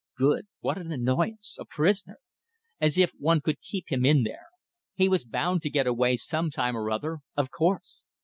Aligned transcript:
Good. 0.17 0.47
What 0.61 0.79
an 0.79 0.91
annoyance! 0.91 1.57
A 1.59 1.65
prisoner! 1.65 2.17
As 2.79 2.97
if 2.97 3.11
one 3.19 3.39
could 3.39 3.61
keep 3.61 3.91
him 3.91 4.03
in 4.03 4.23
there. 4.23 4.47
He 4.95 5.07
was 5.07 5.23
bound 5.25 5.61
to 5.61 5.69
get 5.69 5.85
away 5.85 6.15
some 6.15 6.49
time 6.49 6.75
or 6.75 6.89
other. 6.89 7.19
Of 7.37 7.51
course. 7.51 8.03